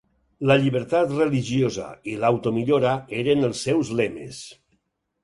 [0.51, 4.41] La llibertat religiosa i l'auto-millora eren els seus lemes.